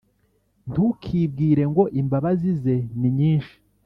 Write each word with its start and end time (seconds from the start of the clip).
Ntukibwire 0.71 1.63
ngo 1.71 1.83
«Imbabazi 2.01 2.51
ze 2.61 2.75
ni 2.99 3.09
nyinshi, 3.17 3.55